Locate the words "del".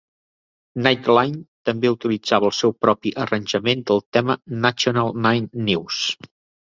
3.93-4.01